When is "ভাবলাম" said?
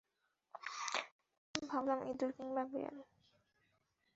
1.71-1.99